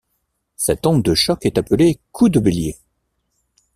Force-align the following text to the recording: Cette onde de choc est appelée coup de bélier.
Cette 0.55 0.87
onde 0.87 1.03
de 1.03 1.13
choc 1.13 1.45
est 1.45 1.59
appelée 1.59 1.99
coup 2.11 2.29
de 2.29 2.39
bélier. 2.39 2.75